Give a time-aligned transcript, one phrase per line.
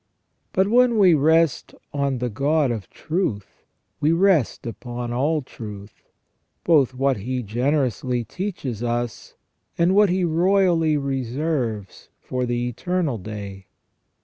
[0.51, 3.61] But when we rest on the God of truth,
[3.99, 6.01] we rest upon all truth,
[6.63, 9.35] both what He generously teaches us,
[9.77, 13.67] and what He royally reserves for the eternal day.